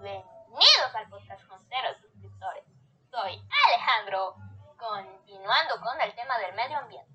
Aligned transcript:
Bienvenidos 0.00 0.94
al 0.94 1.10
podcast 1.10 1.46
con 1.46 1.62
cero 1.68 1.88
suscriptores. 2.00 2.64
Soy 3.10 3.46
Alejandro, 3.66 4.36
continuando 4.78 5.78
con 5.82 6.00
el 6.00 6.14
tema 6.14 6.38
del 6.38 6.54
medio 6.54 6.78
ambiente. 6.78 7.12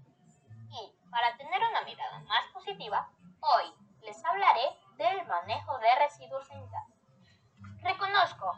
Y 0.70 0.94
para 1.10 1.36
tener 1.38 1.60
una 1.72 1.82
mirada 1.82 2.20
más 2.20 2.46
positiva, 2.54 3.10
hoy 3.40 3.74
les 4.04 4.24
hablaré 4.24 4.78
del 4.98 5.26
manejo 5.26 5.76
de 5.80 5.96
residuos 5.96 6.48
en 6.52 6.68
casa. 6.68 6.94
Reconozco 7.82 8.56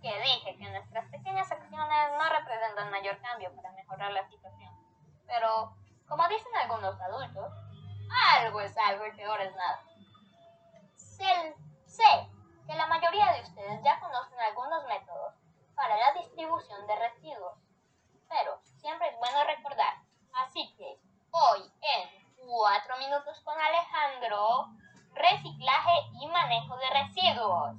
que 0.00 0.20
dije 0.20 0.56
que 0.56 0.70
nuestras 0.70 1.10
pequeñas 1.10 1.50
acciones 1.50 2.12
no 2.16 2.28
representan 2.28 2.92
mayor 2.92 3.20
cambio 3.20 3.52
para 3.56 3.72
mejorar 3.72 4.12
la 4.12 4.24
situación, 4.28 4.72
pero 5.26 5.74
como 6.06 6.28
dicen 6.28 6.54
algunos 6.54 7.00
adultos, 7.00 7.52
algo 8.36 8.60
es 8.60 8.78
algo 8.78 9.04
y 9.04 9.16
peor 9.16 9.40
es 9.40 9.54
nada. 9.56 9.85
Sé 11.16 12.28
que 12.66 12.74
la 12.74 12.86
mayoría 12.88 13.32
de 13.32 13.42
ustedes 13.42 13.82
ya 13.82 13.98
conocen 14.00 14.38
algunos 14.38 14.84
métodos 14.86 15.34
para 15.74 15.96
la 15.96 16.12
distribución 16.20 16.86
de 16.86 16.96
residuos, 16.96 17.58
pero 18.28 18.60
siempre 18.80 19.08
es 19.08 19.16
bueno 19.16 19.44
recordar. 19.44 19.94
Así 20.34 20.74
que 20.76 21.00
hoy 21.30 21.72
en 21.80 22.46
4 22.46 22.98
minutos 22.98 23.40
con 23.40 23.54
Alejandro, 23.58 24.68
reciclaje 25.14 25.92
y 26.20 26.26
manejo 26.28 26.76
de 26.76 26.90
residuos. 26.90 27.76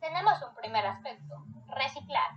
Tenemos 0.00 0.42
un 0.42 0.54
primer 0.54 0.86
aspecto, 0.86 1.36
reciclar. 1.68 2.32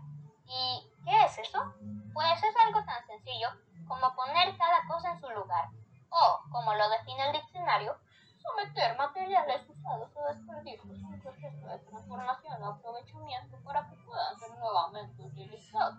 ¿Y 0.45 0.90
qué 1.04 1.26
es 1.26 1.38
eso? 1.38 1.73
Pues 2.13 2.43
es 2.43 2.55
algo 2.65 2.81
tan 2.85 3.05
sencillo 3.07 3.49
como 3.90 4.15
poner 4.15 4.55
cada 4.57 4.88
cosa 4.88 5.12
en 5.12 5.20
su 5.20 5.29
lugar 5.31 5.67
o, 6.13 6.40
como 6.51 6.74
lo 6.76 6.90
define 6.90 7.26
el 7.27 7.34
diccionario, 7.34 7.98
someter 8.37 8.96
materiales 8.98 9.68
usados 9.68 10.12
o 10.15 10.27
desperdicios 10.27 11.03
a 11.03 11.07
un 11.07 11.20
proceso 11.20 11.68
de 11.68 11.80
transformación 11.80 12.62
o 12.62 12.68
aprovechamiento 12.68 13.57
para 13.63 13.87
que 13.90 13.96
puedan 14.03 14.40
ser 14.40 14.52
nuevamente 14.57 15.24
utilizados. 15.24 15.96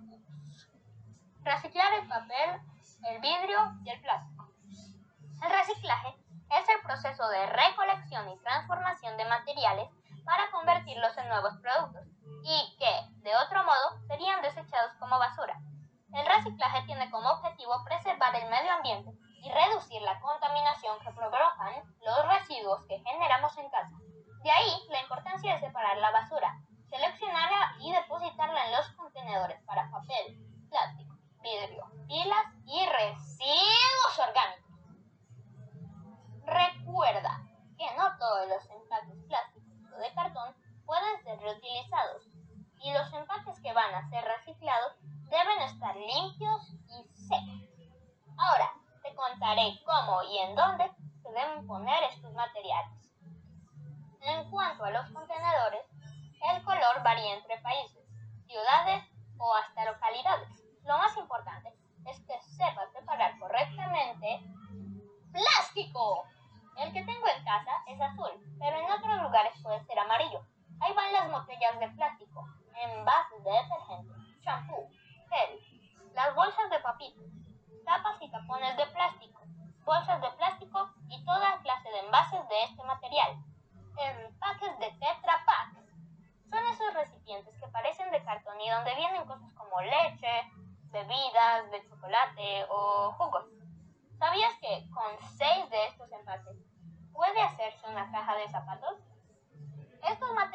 Reciclar 1.43 1.95
el 1.95 2.09
papel, 2.09 2.61
el 3.09 3.14
vidrio 3.25 3.59
y 3.83 3.89
el 3.89 4.01
plástico. 4.03 4.53
El 5.43 5.51
reciclaje 5.51 6.15
es 6.51 6.69
el 6.69 6.81
proceso 6.83 7.27
de 7.29 7.47
recolección 7.47 8.29
y 8.29 8.39
transformación 8.41 9.17
de 9.17 9.25
materiales 9.25 9.89
para 10.27 10.51
convertirlos 10.51 11.17
en 11.17 11.29
nuevos 11.31 11.57
productos 11.63 12.05
y 12.45 12.77
que, 12.79 12.93
de 13.23 13.35
otro 13.37 13.65
modo, 13.65 13.99
serían 14.09 14.43
desechados 14.43 14.93
como 14.99 15.19
basura. 15.19 15.57
El 16.13 16.27
reciclaje 16.27 16.83
tiene 16.85 17.11
como 17.11 17.31
objetivo 17.31 17.83
preservar 17.85 18.37
el 18.37 18.51
medio 18.51 18.73
ambiente 18.73 19.11
y 19.41 19.51
reducir 19.51 20.03
la 20.03 20.21
contaminación 20.21 21.01
que 21.01 21.11
provocan 21.13 21.83
los 22.05 22.29
residuos 22.29 22.85
que 22.87 23.01
generamos 23.01 23.57
en 23.57 23.71
casa. 23.71 23.97
De 24.43 24.51
ahí 24.51 24.87
la 24.91 25.01
importancia 25.01 25.55
de 25.55 25.61
separar 25.61 25.97
la 25.97 26.11
basura, 26.11 26.61
seleccionarla 26.91 27.77
y 27.81 27.91
depositarla 27.91 28.67
en 28.67 28.73
los 28.73 28.89
contenedores 28.91 29.63
para 29.63 29.91
papel, 29.91 30.39
plástico, 30.69 31.15
vidrio, 31.45 31.85
pilas 32.09 32.47
y 32.65 32.87
residuos 32.87 34.19
orgánicos. 34.19 34.65
Recuerda 36.47 37.41
que 37.77 37.97
no 37.97 38.17
todos 38.19 38.49
los 38.49 38.71
empaques 38.71 39.23
plásticos 39.29 39.93
o 39.95 39.99
de 39.99 40.15
cartón 40.15 40.55
pueden 40.87 41.23
ser 41.23 41.39
reutilizados 41.55 42.29
y 42.83 42.93
los 42.93 43.13
empaques 43.13 43.61
que 43.61 43.73
van 43.73 43.95
a 43.95 44.09
ser 44.11 44.25
reciclados 44.25 44.97
deben 45.31 45.63
estar 45.63 45.97
limpios 45.97 46.75
y 46.89 47.05
secos. 47.15 47.71
Ahora, 48.37 48.73
contaré 49.15 49.81
cómo 49.85 50.23
y 50.25 50.39
en 50.39 50.55
dónde 50.55 50.91
se 51.23 51.31
deben 51.31 51.67
poner 51.67 52.03
estos 52.05 52.33
materiales. 52.35 53.11
En 54.21 54.51
cuanto 54.51 54.85
a 54.85 54.91
los 54.91 55.11
contenedores, 55.11 55.87
el 56.55 56.63
color 56.65 57.03
varía 57.03 57.35
entre 57.35 57.59
países, 57.59 58.05
ciudades 58.47 59.05
o 59.39 59.55
hasta 59.55 59.85
localidades. 59.85 60.49
Lo 60.85 60.99
más 60.99 61.17
importante 61.17 61.73
es 62.07 62.21
que 62.21 62.41
sepas 62.43 62.93
separar 62.93 63.39
correctamente 63.39 64.43
plástico. 65.33 66.25
El 66.77 66.93
que 66.93 67.05
tengo 67.05 67.27
en 67.29 67.45
casa 67.45 67.73
es 67.87 68.01
azul, 68.01 68.31
pero 68.59 68.79
en 68.79 68.91
otros 68.91 69.23
lugares 69.23 69.55
puede 69.63 69.85
ser 69.85 69.99
amarillo. 69.99 70.45
Ahí 70.85 70.93
van 70.93 71.15
las 71.15 71.31
botellas 71.31 71.81
de 71.81 71.89
plástico, 71.89 72.47
envases 72.75 73.43
de 73.43 73.51
detergente, 73.51 74.13
champú, 74.43 74.91
gel, 75.31 76.13
las 76.13 76.35
bolsas 76.35 76.69
de 76.69 76.79
papitas, 76.81 77.25
tapas 77.87 78.21
y 78.21 78.31
tapones 78.31 78.77
de 78.77 78.87
plástico, 78.89 79.41
bolsas 79.83 80.21
de 80.21 80.31
plástico 80.33 80.91
y 81.09 81.25
toda 81.25 81.59
clase 81.63 81.89
de 81.89 82.01
envases 82.01 82.47
de 82.51 82.65
este 82.65 82.83
material. 82.85 83.33
Empaques 83.97 84.79
de 84.79 84.91
Tetra 85.01 85.43
Pak. 85.47 85.73
Son 86.51 86.67
esos 86.67 86.93
recipientes 86.93 87.59
que 87.59 87.69
parecen 87.69 88.11
de 88.11 88.23
cartón 88.23 88.61
y 88.61 88.69
donde 88.69 88.95
vienen 88.95 89.25
cosas 89.25 89.51
como 89.55 89.81
leche, 89.81 90.53
bebidas 90.91 91.71
de 91.71 91.83
chocolate 91.89 92.67
o 92.69 93.11
jugos. 93.13 93.47
¿Sabías 94.19 94.53
que 94.61 94.87
con 94.91 95.19
seis 95.39 95.71
de 95.71 95.87
estos 95.87 96.13
empaques 96.13 96.59
puede 97.11 97.41
hacerse 97.41 97.89
una 97.89 98.13
caja 98.13 98.37
de 98.37 98.51
zapatos? 98.51 99.04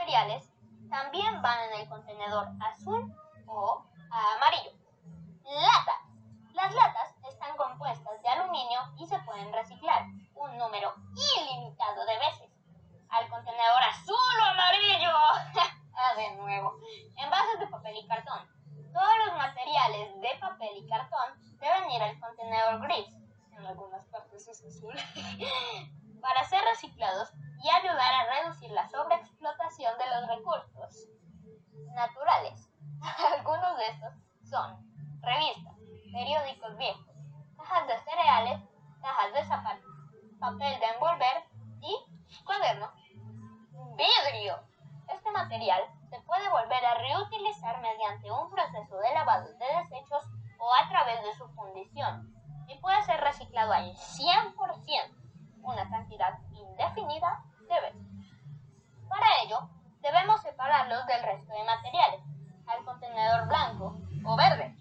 Materiales 0.10 0.50
también 0.90 1.40
van 1.44 1.60
en 1.70 1.82
el 1.82 1.88
contenedor 1.88 2.48
azul 2.62 3.14
o 3.46 3.86
amarillo. 4.10 4.72
Lata. 5.44 6.02
Las 6.54 6.74
latas 6.74 7.14
están 7.30 7.56
compuestas 7.56 8.20
de 8.24 8.30
aluminio 8.30 8.80
y 8.98 9.06
se 9.06 9.20
pueden 9.20 9.54
reciclar 9.54 10.08
un 10.34 10.58
número 10.58 10.96
ilimitado 11.14 12.08
de 12.08 12.18
veces. 12.18 12.50
Al 13.10 13.30
contenedor 13.30 13.84
azul 13.84 14.40
o 14.42 14.46
amarillo. 14.46 15.12
ah, 15.94 16.16
de 16.16 16.32
nuevo. 16.38 16.80
Envases 17.16 17.60
de 17.60 17.68
papel 17.68 17.98
y 17.98 18.08
cartón. 18.08 18.50
Todos 18.92 19.18
los 19.28 19.38
materiales 19.38 20.22
de 20.22 20.40
papel 20.40 20.76
y 20.76 20.88
cartón 20.88 21.40
deben 21.60 21.92
ir 21.92 22.02
al 22.02 22.20
contenedor 22.20 22.82
gris. 22.82 23.16
En 23.52 23.64
algunas 23.64 24.04
partes 24.08 24.48
es 24.48 24.66
azul. 24.66 24.96
para 26.20 26.44
ser 26.46 26.64
reciclados 26.64 27.30
y 27.62 27.70
ayudar 27.70 28.14
a 28.14 28.42
reducir 28.42 28.72
la 28.72 28.88
sobreexplotación 28.88 29.98
de 29.98 30.10
los 30.10 30.38
recursos 30.38 31.08
naturales. 31.94 32.70
Algunos 33.38 33.78
de 33.78 33.88
estos 33.88 34.14
son 34.50 34.90
revistas, 35.22 35.76
periódicos 36.12 36.78
viejos, 36.78 37.16
cajas 37.58 37.88
de 37.88 37.98
cereales, 38.00 38.62
cajas 39.02 39.34
de 39.34 39.44
zapatos, 39.46 39.92
papel 40.40 40.80
de 40.80 40.86
envolver 40.86 41.44
y 41.82 42.44
cuaderno. 42.46 42.92
Vidrio. 43.96 44.60
Este 45.10 45.32
material 45.32 45.82
se 46.10 46.22
puede 46.22 46.48
volver 46.50 46.86
a 46.86 46.94
reutilizar 46.96 47.82
mediante 47.82 48.32
un 48.32 48.50
proceso 48.50 48.98
de 48.98 49.14
lavado 49.14 49.48
de 49.54 49.66
desechos 49.82 50.24
o 50.60 50.74
a 50.74 50.88
través 50.88 51.24
de 51.24 51.34
su 51.34 51.48
fundición 51.50 52.34
y 52.68 52.78
puede 52.80 53.02
ser 53.04 53.20
reciclado 53.20 53.74
al 53.74 53.92
100%, 53.96 54.56
una 55.64 55.90
cantidad 55.90 56.40
indefinida 56.54 57.44
separarlos 60.90 61.06
del 61.06 61.24
resto 61.24 61.54
de 61.54 61.64
materiales, 61.64 62.22
al 62.68 62.84
contenedor 62.84 63.48
blanco 63.48 63.96
o 64.26 64.36
verde. 64.36 64.76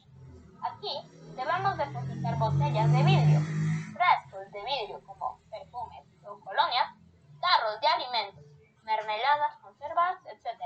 Aquí 0.63 1.07
debemos 1.37 1.77
depositar 1.77 2.39
botellas 2.39 2.91
de 2.93 3.03
vidrio, 3.03 3.41
frascos 3.93 4.51
de 4.51 4.65
vidrio 4.65 5.01
como 5.07 5.39
perfumes 5.51 6.05
o 6.25 6.41
colonias, 6.41 6.95
tarros 7.41 7.81
de 7.81 7.87
alimentos, 7.87 8.45
mermeladas, 8.85 9.57
conservas, 9.57 10.19
etc. 10.27 10.61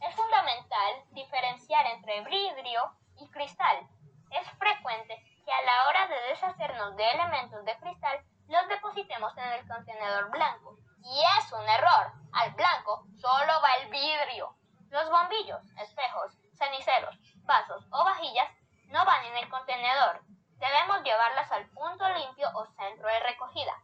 Es 0.00 0.14
fundamental 0.14 1.04
diferenciar 1.12 1.86
entre 1.86 2.24
vidrio 2.24 2.92
y 3.20 3.28
cristal. 3.30 3.86
Es 4.30 4.48
frecuente 4.58 5.14
que 5.44 5.52
a 5.52 5.62
la 5.62 5.88
hora 5.88 6.06
de 6.08 6.28
deshacernos 6.30 6.96
de 6.96 7.08
elementos 7.10 7.64
de 7.64 7.76
cristal 7.78 8.20
los 8.48 8.68
depositemos 8.68 9.36
en 9.36 9.52
el 9.52 9.68
contenedor 9.68 10.30
blanco. 10.30 10.76
Y 11.02 11.20
es 11.38 11.52
un 11.52 11.66
error. 11.68 12.12
Al 12.32 12.50
blanco 12.52 13.06
solo 13.18 13.52
va 13.62 13.72
el 13.82 13.90
vidrio. 13.90 14.57
Los 14.90 15.10
bombillos, 15.10 15.62
espejos, 15.76 16.32
ceniceros, 16.56 17.16
vasos 17.44 17.84
o 17.90 18.04
vajillas 18.04 18.48
no 18.86 19.04
van 19.04 19.24
en 19.26 19.36
el 19.36 19.48
contenedor. 19.50 20.22
Debemos 20.56 21.02
llevarlas 21.02 21.50
al 21.52 21.68
punto 21.70 22.08
limpio 22.14 22.48
o 22.54 22.66
centro 22.66 23.06
de 23.06 23.20
recogida. 23.20 23.74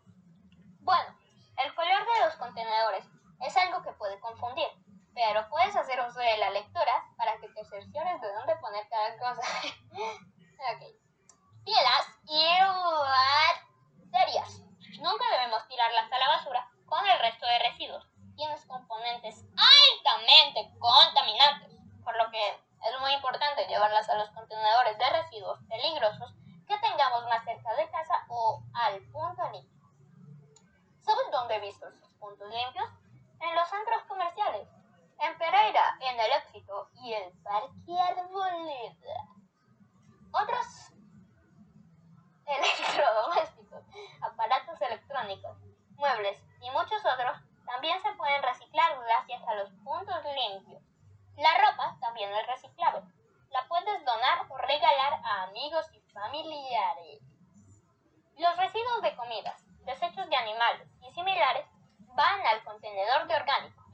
Bueno, 0.80 1.16
el 1.62 1.74
color 1.74 2.04
de 2.04 2.24
los 2.24 2.34
contenedores 2.36 3.04
es 3.40 3.56
algo 3.56 3.82
que 3.82 3.92
puede 3.92 4.18
confundir, 4.20 4.68
pero 5.14 5.48
puedes 5.48 5.76
hacer 5.76 6.00
uso 6.00 6.18
de 6.18 6.38
la 6.38 6.50
lectura 6.50 6.92
para 7.16 7.38
que 7.38 7.48
te 7.48 7.64
cerciores 7.64 8.20
de 8.20 8.32
dónde 8.32 8.56
poner 8.56 8.88
cada 8.88 9.18
cosa. 9.18 9.42
ok. 9.92 10.82
Pielas 11.64 12.06
y 12.26 12.44
baterías. 14.10 14.60
Nunca 15.00 15.24
debemos 15.30 15.66
tirarlas 15.68 16.10
a 16.10 16.18
la 16.18 16.28
basura 16.28 16.70
con 16.86 17.06
el 17.06 17.18
resto 17.20 17.46
de 17.46 17.58
residuos. 17.58 18.06
Tienes 18.36 18.66
componentes 18.66 19.44
altamente 20.54 20.78
contaminantes, 20.78 21.78
por 22.04 22.16
lo 22.16 22.30
que 22.30 22.48
es 22.48 23.00
muy 23.00 23.12
importante 23.12 23.66
llevarlas 23.66 24.08
a 24.08 24.16
los 24.16 24.30
contenedores 24.30 24.98
de 24.98 25.10
residuos 25.10 25.58
peligrosos 25.68 26.34
que 26.66 26.78
tengamos 26.78 27.24
más 27.24 27.44
cerca 27.44 27.74
de 27.74 27.90
casa 27.90 28.24
o 28.28 28.62
al 28.74 29.00
punto 29.10 29.42
limpio. 29.52 29.88
dónde 31.30 31.56
he 31.56 31.60
visto 31.60 31.88
esos 31.88 32.12
puntos 32.20 32.48
limpios? 32.48 32.88
En 33.40 33.54
los 33.54 33.68
centros 33.68 34.02
comerciales. 34.04 34.68
En 35.18 35.36
Pereira, 35.38 35.96
en 36.00 36.20
El 36.20 36.32
Éxito 36.32 36.90
y 36.94 37.12
el 37.12 37.32
Parque 37.42 37.98
Arboleda. 37.98 39.28
Otros 40.32 40.66
electrodomésticos, 42.46 43.84
aparatos 44.20 44.80
electrónicos, 44.82 45.56
muebles 45.96 46.38
y 46.60 46.70
muchos 46.70 47.04
otros 47.04 47.38
también 47.74 48.00
se 48.02 48.12
pueden 48.12 48.40
reciclar 48.40 48.96
gracias 49.00 49.42
a 49.48 49.54
los 49.54 49.70
puntos 49.82 50.22
limpios. 50.24 50.80
La 51.36 51.50
ropa 51.58 51.96
también 52.00 52.32
es 52.32 52.46
reciclable. 52.46 53.02
La 53.50 53.66
puedes 53.66 54.04
donar 54.04 54.46
o 54.48 54.56
regalar 54.58 55.20
a 55.24 55.42
amigos 55.42 55.84
y 55.92 56.00
familiares. 56.12 57.20
Los 58.38 58.56
residuos 58.58 59.02
de 59.02 59.16
comidas, 59.16 59.60
desechos 59.80 60.28
de 60.28 60.36
animales 60.36 60.88
y 61.02 61.12
similares 61.14 61.66
van 62.14 62.46
al 62.46 62.62
contenedor 62.62 63.26
de 63.26 63.34
orgánicos. 63.34 63.84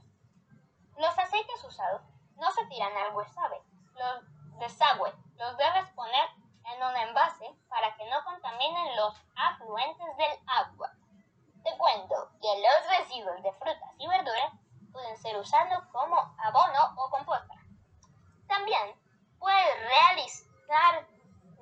Los 0.97 1.17
aceites 1.17 1.63
usados 1.63 2.03
no 2.35 2.51
se 2.51 2.63
tiran 2.67 2.95
al 2.95 3.15
desagüe. 3.15 3.63
Los 3.95 4.59
desagüe 4.59 5.11
los 5.37 5.57
debes 5.57 5.89
poner 5.95 6.29
en 6.71 6.83
un 6.83 6.95
envase 6.97 7.51
para 7.67 7.95
que 7.95 8.07
no 8.11 8.23
contaminen 8.25 8.95
los 8.95 9.15
afluentes 9.35 10.17
del 10.17 10.37
agua. 10.45 10.70
Que 12.41 12.47
los 12.61 12.97
residuos 12.97 13.43
de 13.43 13.53
frutas 13.53 13.91
y 13.99 14.07
verduras 14.07 14.51
pueden 14.91 15.17
ser 15.17 15.37
usados 15.37 15.85
como 15.91 16.17
abono 16.39 16.95
o 16.97 17.09
composta. 17.09 17.55
También 18.47 18.95
puedes 19.39 19.79
realizar 19.79 21.07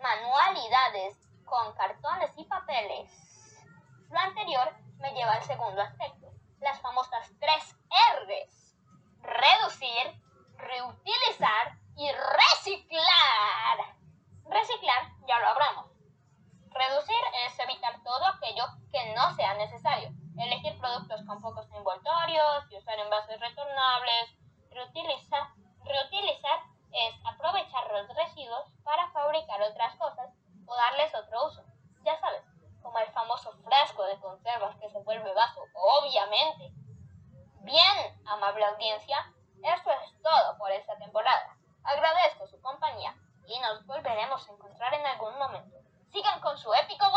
manualidades 0.02 1.18
con 1.46 1.74
cartones 1.74 2.31
y 2.38 2.46
papeles. 2.46 3.12
Lo 4.10 4.20
anterior 4.20 4.74
me 5.00 5.12
lleva 5.12 5.34
al 5.34 5.44
segundo 5.44 5.81
aspecto, 5.81 6.31
las 6.60 6.80
famosas 6.81 7.30
tres 7.40 7.76
R's. 8.24 8.76
Reducir, 9.22 10.22
reutilizar 10.56 11.78
y 11.96 12.10
reciclar. 12.12 13.96
Reciclar 14.46 15.12
ya 15.28 15.40
lo 15.40 15.48
hablamos. 15.48 15.92
Reducir 16.72 17.16
es 17.46 17.60
evitar 17.60 18.02
todo 18.04 18.26
aquello 18.26 18.64
que 18.92 19.14
no 19.14 19.34
sea 19.36 19.54
necesario. 19.56 20.10
Elegir 20.38 20.78
productos 20.80 21.22
con 21.26 21.42
pocos 21.42 21.70
envoltorios 21.74 22.72
y 22.72 22.78
usar 22.78 22.98
envases 23.00 23.40
retornables. 23.40 24.38
Reutilizar, 25.00 25.48
reutilizar 25.86 26.60
es 26.92 27.16
aprovechar 27.25 27.90
los 27.90 28.16
residuos 28.16 28.66
para 28.84 29.10
fabricar 29.12 29.62
otras 29.62 29.96
cosas 29.96 30.30
o 30.66 30.75
darles 30.75 31.16
otro 31.16 31.46
uso. 31.46 31.63
Ya 32.04 32.19
sabes, 32.19 32.44
como 32.81 33.00
el 33.00 33.10
famoso 33.13 33.54
frasco 33.63 34.04
de 34.04 34.19
conservas 34.19 34.75
que 34.75 34.90
se 34.90 35.00
vuelve 35.00 35.34
vaso, 35.34 35.62
obviamente. 35.74 36.74
Bien, 37.62 38.22
amable 38.28 38.66
audiencia, 38.66 39.34
eso 39.63 39.90
es 39.90 40.22
todo 40.22 40.57
por 40.57 40.69
esta 40.72 40.98
temporada. 40.98 41.56
Agradezco 41.84 42.48
su 42.48 42.62
compañía 42.62 43.16
y 43.48 43.57
nos 43.60 43.86
volveremos 43.86 44.50
a 44.50 44.52
encontrar 44.52 44.94
en 44.95 45.06
algún 45.06 45.38
momento. 45.38 45.78
Sigan 46.12 46.42
con 46.42 46.57
su 46.57 46.74
épica 46.74 47.10